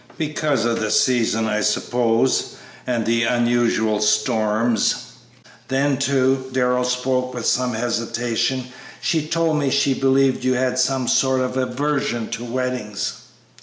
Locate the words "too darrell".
5.99-6.83